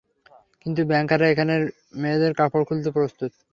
কিন্তু 0.61 0.81
ব্যাংকাররা 0.89 1.27
এখানের 1.29 1.61
মেয়েদের 1.93 2.31
কাপড় 2.39 2.63
খুলতে 2.67 2.89
প্রস্তুত? 2.97 3.31